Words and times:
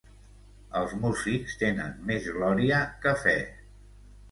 Els 0.79 0.95
músics 1.03 1.59
tenen 1.65 1.93
més 2.09 2.27
glòria 2.39 2.83
que 3.07 3.17
fe. 3.27 3.39